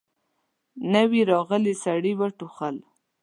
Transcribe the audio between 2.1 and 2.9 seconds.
وټوخل.